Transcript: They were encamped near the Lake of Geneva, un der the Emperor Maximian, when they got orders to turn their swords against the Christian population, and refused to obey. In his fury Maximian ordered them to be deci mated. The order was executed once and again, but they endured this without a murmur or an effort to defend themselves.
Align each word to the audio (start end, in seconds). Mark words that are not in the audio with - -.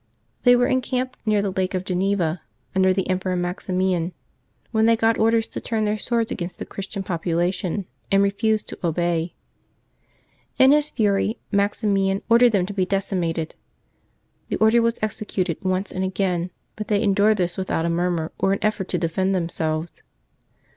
They 0.45 0.55
were 0.55 0.65
encamped 0.65 1.19
near 1.27 1.43
the 1.43 1.51
Lake 1.51 1.75
of 1.75 1.85
Geneva, 1.85 2.41
un 2.75 2.81
der 2.81 2.91
the 2.91 3.07
Emperor 3.07 3.35
Maximian, 3.35 4.13
when 4.71 4.87
they 4.87 4.95
got 4.95 5.19
orders 5.19 5.47
to 5.49 5.61
turn 5.61 5.85
their 5.85 5.99
swords 5.99 6.31
against 6.31 6.57
the 6.57 6.65
Christian 6.65 7.03
population, 7.03 7.85
and 8.11 8.23
refused 8.23 8.67
to 8.69 8.79
obey. 8.83 9.35
In 10.57 10.71
his 10.71 10.89
fury 10.89 11.37
Maximian 11.51 12.23
ordered 12.31 12.49
them 12.51 12.65
to 12.65 12.73
be 12.73 12.83
deci 12.83 13.15
mated. 13.15 13.53
The 14.49 14.55
order 14.55 14.81
was 14.81 14.97
executed 15.03 15.63
once 15.63 15.91
and 15.91 16.03
again, 16.03 16.49
but 16.75 16.87
they 16.87 17.03
endured 17.03 17.37
this 17.37 17.55
without 17.55 17.85
a 17.85 17.87
murmur 17.89 18.31
or 18.39 18.53
an 18.53 18.59
effort 18.63 18.87
to 18.87 18.97
defend 18.97 19.35
themselves. 19.35 20.01